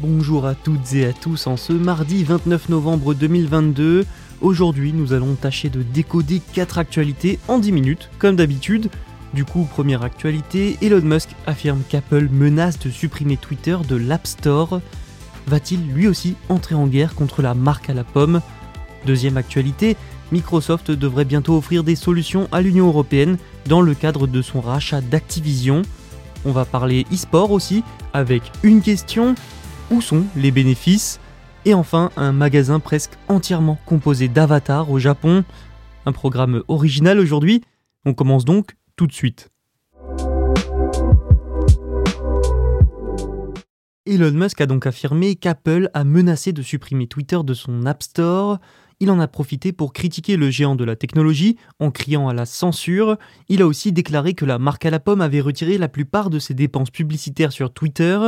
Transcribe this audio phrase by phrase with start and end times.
[0.00, 4.04] Bonjour à toutes et à tous en ce mardi 29 novembre 2022.
[4.40, 8.90] Aujourd'hui, nous allons tâcher de décoder 4 actualités en 10 minutes, comme d'habitude.
[9.34, 14.80] Du coup, première actualité, Elon Musk affirme qu'Apple menace de supprimer Twitter de l'App Store.
[15.46, 18.40] Va-t-il lui aussi entrer en guerre contre la marque à la pomme?
[19.06, 19.96] Deuxième actualité,
[20.32, 25.02] Microsoft devrait bientôt offrir des solutions à l'Union européenne dans le cadre de son rachat
[25.02, 25.82] d'Activision.
[26.44, 29.36] On va parler e-sport aussi, avec une question,
[29.94, 31.20] où sont les bénéfices
[31.64, 35.44] Et enfin, un magasin presque entièrement composé d'avatars au Japon.
[36.04, 37.62] Un programme original aujourd'hui.
[38.04, 39.50] On commence donc tout de suite.
[44.04, 48.58] Elon Musk a donc affirmé qu'Apple a menacé de supprimer Twitter de son App Store.
[48.98, 52.46] Il en a profité pour critiquer le géant de la technologie en criant à la
[52.46, 53.16] censure.
[53.48, 56.40] Il a aussi déclaré que la marque à la pomme avait retiré la plupart de
[56.40, 58.18] ses dépenses publicitaires sur Twitter.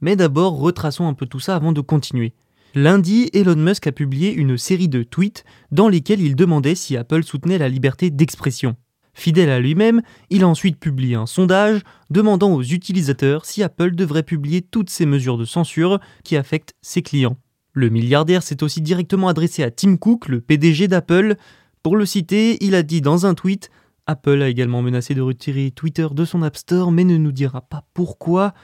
[0.00, 2.32] Mais d'abord, retraçons un peu tout ça avant de continuer.
[2.74, 7.24] Lundi, Elon Musk a publié une série de tweets dans lesquels il demandait si Apple
[7.24, 8.76] soutenait la liberté d'expression.
[9.14, 14.22] Fidèle à lui-même, il a ensuite publié un sondage demandant aux utilisateurs si Apple devrait
[14.22, 17.36] publier toutes ces mesures de censure qui affectent ses clients.
[17.72, 21.34] Le milliardaire s'est aussi directement adressé à Tim Cook, le PDG d'Apple.
[21.82, 23.70] Pour le citer, il a dit dans un tweet
[24.06, 27.60] Apple a également menacé de retirer Twitter de son App Store mais ne nous dira
[27.60, 28.54] pas pourquoi.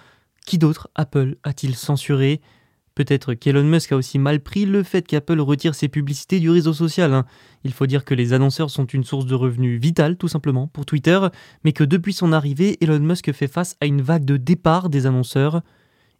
[0.47, 2.41] Qui d'autre Apple a-t-il censuré?
[2.95, 6.73] Peut-être qu'Elon Musk a aussi mal pris le fait qu'Apple retire ses publicités du réseau
[6.73, 7.13] social.
[7.13, 7.25] hein.
[7.65, 10.87] Il faut dire que les annonceurs sont une source de revenus vitale, tout simplement, pour
[10.87, 11.19] Twitter,
[11.65, 15.07] mais que depuis son arrivée, Elon Musk fait face à une vague de départ des
[15.07, 15.63] annonceurs.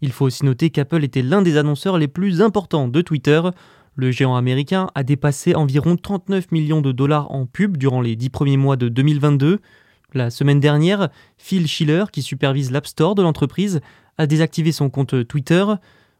[0.01, 3.41] Il faut aussi noter qu'Apple était l'un des annonceurs les plus importants de Twitter.
[3.95, 8.31] Le géant américain a dépassé environ 39 millions de dollars en pub durant les 10
[8.31, 9.61] premiers mois de 2022.
[10.13, 11.09] La semaine dernière,
[11.39, 13.81] Phil Schiller, qui supervise l'App Store de l'entreprise,
[14.19, 15.65] a désactivé son compte Twitter.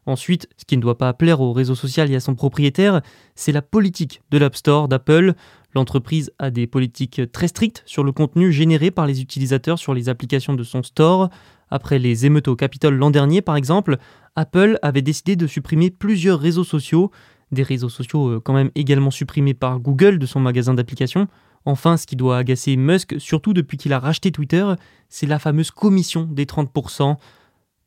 [0.05, 3.01] Ensuite, ce qui ne doit pas plaire au réseau social et à son propriétaire,
[3.33, 5.33] c'est la politique de l'App Store d'Apple.
[5.73, 10.07] L'entreprise a des politiques très strictes sur le contenu généré par les utilisateurs sur les
[10.07, 11.29] applications de son store.
[11.71, 13.97] Après les émeutes au Capitole l'an dernier, par exemple,
[14.35, 17.11] Apple avait décidé de supprimer plusieurs réseaux sociaux,
[17.51, 21.27] des réseaux sociaux euh, quand même également supprimés par Google de son magasin d'applications.
[21.65, 24.65] Enfin, ce qui doit agacer Musk, surtout depuis qu'il a racheté Twitter,
[25.09, 27.17] c'est la fameuse commission des 30%.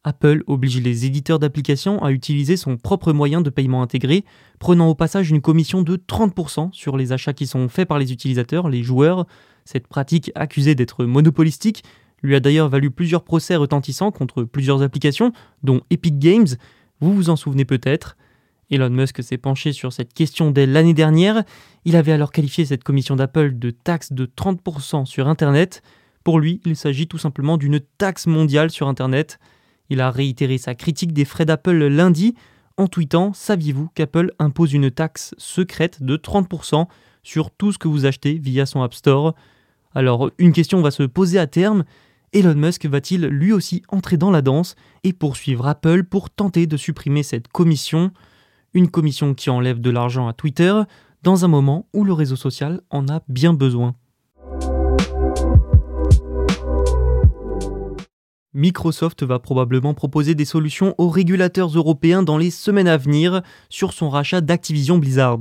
[0.05, 4.25] Apple oblige les éditeurs d'applications à utiliser son propre moyen de paiement intégré,
[4.59, 8.13] prenant au passage une commission de 30% sur les achats qui sont faits par les
[8.13, 9.27] utilisateurs, les joueurs.
[9.65, 11.83] Cette pratique accusée d'être monopolistique
[12.23, 15.33] lui a d'ailleurs valu plusieurs procès retentissants contre plusieurs applications,
[15.63, 16.49] dont Epic Games,
[17.01, 18.17] vous vous en souvenez peut-être.
[18.71, 21.45] Elon Musk s'est penché sur cette question dès l'année dernière.
[21.85, 25.83] Il avait alors qualifié cette commission d'Apple de taxe de 30% sur Internet.
[26.25, 29.39] Pour lui, il s'agit tout simplement d'une taxe mondiale sur Internet.
[29.91, 32.35] Il a réitéré sa critique des frais d'Apple lundi
[32.77, 36.87] en tweetant Saviez-vous qu'Apple impose une taxe secrète de 30%
[37.23, 39.35] sur tout ce que vous achetez via son App Store?
[39.95, 41.85] Alors, une question va se poser à terme.
[42.33, 46.77] Elon Musk va-t-il lui aussi entrer dans la danse et poursuivre Apple pour tenter de
[46.77, 48.13] supprimer cette commission?
[48.75, 50.75] Une commission qui enlève de l'argent à Twitter
[51.23, 53.95] dans un moment où le réseau social en a bien besoin.
[58.55, 63.93] Microsoft va probablement proposer des solutions aux régulateurs européens dans les semaines à venir sur
[63.93, 65.41] son rachat d'Activision Blizzard.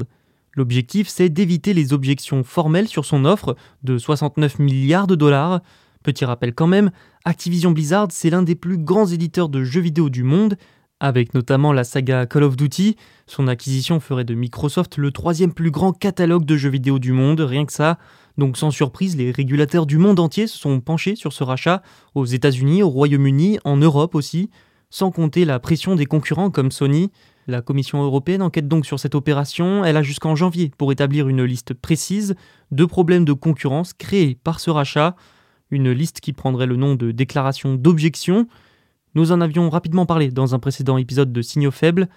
[0.53, 5.61] L'objectif, c'est d'éviter les objections formelles sur son offre de 69 milliards de dollars.
[6.03, 6.91] Petit rappel quand même,
[7.23, 10.57] Activision Blizzard, c'est l'un des plus grands éditeurs de jeux vidéo du monde,
[10.99, 12.97] avec notamment la saga Call of Duty.
[13.25, 17.39] Son acquisition ferait de Microsoft le troisième plus grand catalogue de jeux vidéo du monde,
[17.39, 17.97] rien que ça.
[18.37, 21.81] Donc sans surprise, les régulateurs du monde entier se sont penchés sur ce rachat,
[22.13, 24.49] aux États-Unis, au Royaume-Uni, en Europe aussi,
[24.89, 27.11] sans compter la pression des concurrents comme Sony.
[27.47, 31.43] La Commission européenne enquête donc sur cette opération, elle a jusqu'en janvier pour établir une
[31.43, 32.35] liste précise
[32.71, 35.15] de problèmes de concurrence créés par ce rachat,
[35.71, 38.47] une liste qui prendrait le nom de déclaration d'objection.
[39.15, 42.07] Nous en avions rapidement parlé dans un précédent épisode de Signaux faibles.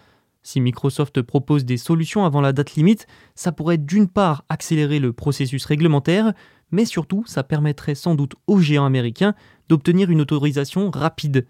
[0.43, 5.13] Si Microsoft propose des solutions avant la date limite, ça pourrait d'une part accélérer le
[5.13, 6.33] processus réglementaire,
[6.71, 9.35] mais surtout ça permettrait sans doute aux géants américains
[9.69, 11.47] d'obtenir une autorisation rapide.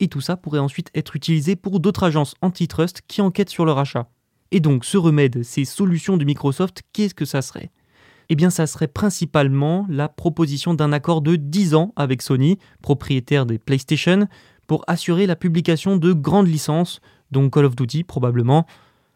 [0.00, 3.72] Et tout ça pourrait ensuite être utilisé pour d'autres agences antitrust qui enquêtent sur le
[3.72, 4.10] rachat.
[4.50, 7.70] Et donc ce remède, ces solutions de Microsoft, qu'est-ce que ça serait?
[8.28, 13.46] Eh bien ça serait principalement la proposition d'un accord de 10 ans avec Sony, propriétaire
[13.46, 14.26] des PlayStation,
[14.66, 17.00] pour assurer la publication de grandes licences,
[17.32, 18.66] dont Call of Duty probablement.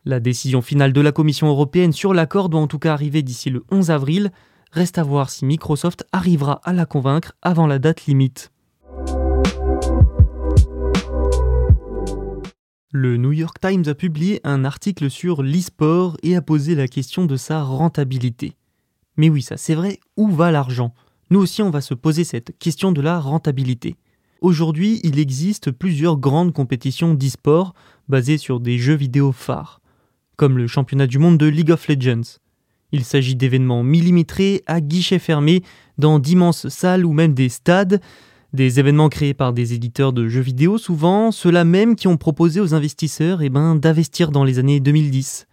[0.05, 3.51] La décision finale de la Commission européenne sur l'accord doit en tout cas arriver d'ici
[3.51, 4.33] le 11 avril.
[4.73, 8.51] Reste à voir si Microsoft arrivera à la convaincre avant la date limite.
[12.93, 17.27] Le New York Times a publié un article sur l'e-sport et a posé la question
[17.27, 18.57] de sa rentabilité.
[19.17, 20.95] Mais oui, ça c'est vrai, où va l'argent?
[21.31, 23.97] Nous aussi on va se poser cette question de la rentabilité.
[24.41, 27.75] Aujourd'hui, il existe plusieurs grandes compétitions d'e-sport
[28.09, 29.81] basées sur des jeux vidéo phares,
[30.37, 32.39] comme le championnat du monde de League of Legends.
[32.93, 35.63] Il s'agit d'événements millimétrés à guichets fermés
[35.99, 38.01] dans d'immenses salles ou même des stades,
[38.53, 42.61] des événements créés par des éditeurs de jeux vidéo souvent, ceux-là même qui ont proposé
[42.61, 45.47] aux investisseurs eh ben, d'investir dans les années 2010.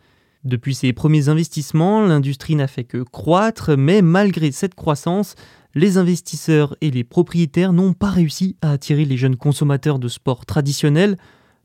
[0.44, 5.36] Depuis ses premiers investissements, l'industrie n'a fait que croître, mais malgré cette croissance,
[5.76, 10.46] les investisseurs et les propriétaires n'ont pas réussi à attirer les jeunes consommateurs de sport
[10.46, 11.18] traditionnels.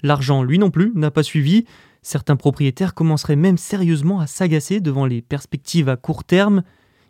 [0.02, 1.64] L'argent, lui non plus, n'a pas suivi.
[2.02, 6.62] Certains propriétaires commenceraient même sérieusement à s'agacer devant les perspectives à court terme.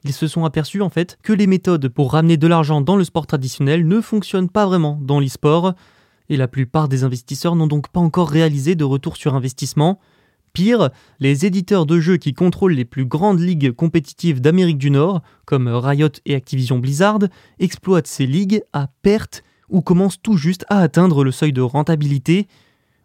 [0.04, 3.04] Ils se sont aperçus en fait que les méthodes pour ramener de l'argent dans le
[3.04, 5.74] sport traditionnel ne fonctionnent pas vraiment dans l'e-sport,
[6.28, 9.98] et la plupart des investisseurs n'ont donc pas encore réalisé de retour sur investissement.
[10.52, 10.90] Pire,
[11.20, 15.68] les éditeurs de jeux qui contrôlent les plus grandes ligues compétitives d'Amérique du Nord, comme
[15.68, 17.20] Riot et Activision Blizzard,
[17.58, 22.48] exploitent ces ligues à perte ou commencent tout juste à atteindre le seuil de rentabilité.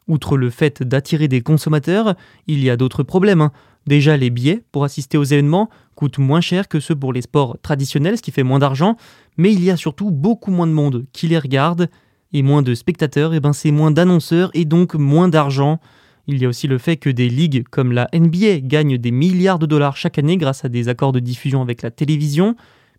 [0.08, 2.16] Outre le fait d'attirer des consommateurs,
[2.48, 3.42] il y a d'autres problèmes.
[3.42, 3.52] Hein.
[3.88, 7.58] Déjà, les billets pour assister aux événements coûtent moins cher que ceux pour les sports
[7.62, 8.98] traditionnels, ce qui fait moins d'argent,
[9.38, 11.90] mais il y a surtout beaucoup moins de monde qui les regarde,
[12.34, 15.80] et moins de spectateurs, et ben c'est moins d'annonceurs et donc moins d'argent.
[16.28, 19.60] Il y a aussi le fait que des ligues comme la NBA gagnent des milliards
[19.60, 22.56] de dollars chaque année grâce à des accords de diffusion avec la télévision,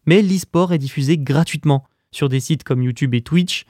[0.07, 3.65] mais l'e-sport est diffusé gratuitement sur des sites comme YouTube et Twitch.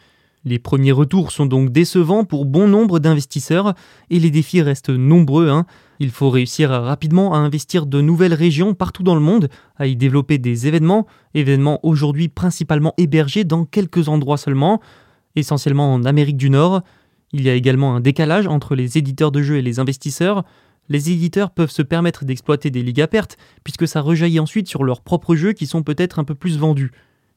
[0.45, 3.75] Les premiers retours sont donc décevants pour bon nombre d'investisseurs
[4.11, 5.49] et les défis restent nombreux.
[5.49, 5.65] Hein.
[6.01, 9.97] Il faut réussir rapidement à investir de nouvelles régions partout dans le monde, à y
[9.97, 14.83] développer des événements, événements aujourd'hui principalement hébergés dans quelques endroits seulement,
[15.35, 16.83] essentiellement en Amérique du Nord.
[17.37, 20.45] Il y a également un décalage entre les éditeurs de jeux et les investisseurs.
[20.89, 24.85] Les éditeurs peuvent se permettre d'exploiter des ligues à perte, puisque ça rejaillit ensuite sur
[24.85, 26.93] leurs propres jeux qui sont peut-être un peu plus vendus.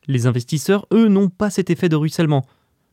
[0.05, 2.45] Les investisseurs, eux, n'ont pas cet effet de ruissellement.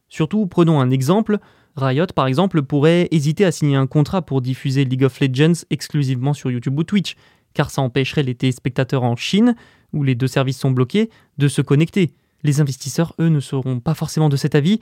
[0.09, 1.41] Surtout, prenons un exemple,
[1.77, 6.33] Riot par exemple pourrait hésiter à signer un contrat pour diffuser League of Legends exclusivement
[6.33, 7.17] sur YouTube ou Twitch,
[7.53, 9.57] car ça empêcherait les téléspectateurs en Chine,
[9.93, 12.15] où les deux services sont bloqués, de se connecter.
[12.45, 14.81] Les investisseurs, eux, ne seront pas forcément de cet avis,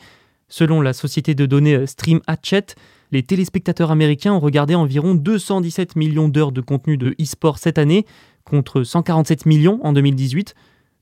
[0.53, 2.75] Selon la société de données euh, Stream Hatchet,
[3.11, 8.05] les téléspectateurs américains ont regardé environ 217 millions d'heures de contenu de e-sport cette année,
[8.45, 10.55] contre 147 millions en 2018,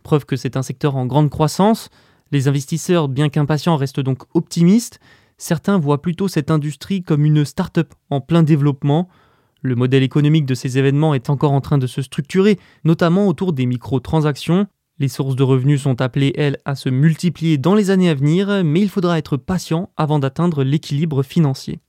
[0.04, 1.88] preuve que c'est un secteur en grande croissance.
[2.30, 5.00] Les investisseurs, bien qu'impatients, restent donc optimistes.
[5.36, 9.08] Certains voient plutôt cette industrie comme une start-up en plein développement.
[9.62, 13.52] Le modèle économique de ces événements est encore en train de se structurer, notamment autour
[13.52, 14.68] des microtransactions.
[15.00, 18.62] Les sources de revenus sont appelées, elles, à se multiplier dans les années à venir,
[18.62, 21.80] mais il faudra être patient avant d'atteindre l'équilibre financier.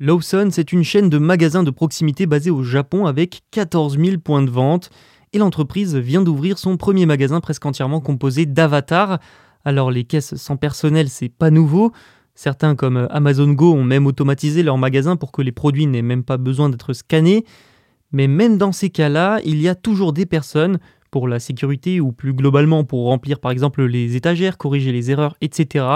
[0.00, 4.42] Lawson, c'est une chaîne de magasins de proximité basée au Japon avec 14 000 points
[4.42, 4.90] de vente.
[5.32, 9.20] Et l'entreprise vient d'ouvrir son premier magasin presque entièrement composé d'avatars.
[9.64, 11.92] Alors les caisses sans personnel, c'est pas nouveau.
[12.34, 16.24] Certains comme Amazon Go ont même automatisé leur magasin pour que les produits n'aient même
[16.24, 17.44] pas besoin d'être scannés.
[18.12, 20.78] Mais même dans ces cas-là, il y a toujours des personnes,
[21.10, 25.34] pour la sécurité ou plus globalement pour remplir par exemple les étagères, corriger les erreurs,
[25.40, 25.86] etc.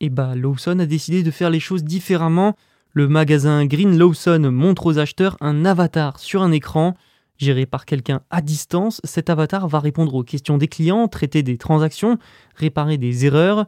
[0.00, 2.56] Et bah Lawson a décidé de faire les choses différemment.
[2.92, 6.96] Le magasin Green Lawson montre aux acheteurs un avatar sur un écran.
[7.38, 11.58] Géré par quelqu'un à distance, cet avatar va répondre aux questions des clients, traiter des
[11.58, 12.18] transactions,
[12.56, 13.66] réparer des erreurs.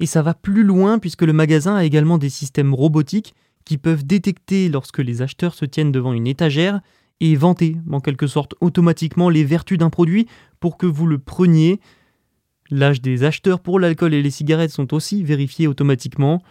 [0.00, 4.04] Et ça va plus loin puisque le magasin a également des systèmes robotiques qui peuvent
[4.04, 6.80] détecter lorsque les acheteurs se tiennent devant une étagère
[7.20, 10.26] et vanter en quelque sorte automatiquement les vertus d'un produit
[10.60, 11.80] pour que vous le preniez.
[12.70, 16.42] L'âge des acheteurs pour l'alcool et les cigarettes sont aussi vérifiés automatiquement.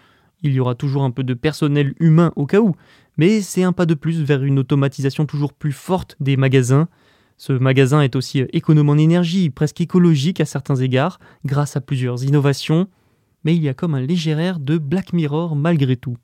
[0.41, 2.75] Il y aura toujours un peu de personnel humain au cas où,
[3.17, 6.88] mais c'est un pas de plus vers une automatisation toujours plus forte des magasins.
[7.38, 12.24] Ce magasin est aussi économe en énergie, presque écologique à certains égards, grâce à plusieurs
[12.24, 12.88] innovations,
[13.43, 16.17] mais il y a comme un léger air de Black Mirror malgré tout.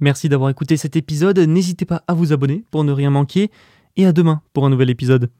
[0.00, 3.50] Merci d'avoir écouté cet épisode, n'hésitez pas à vous abonner pour ne rien manquer,
[3.96, 5.30] et à demain pour un nouvel épisode.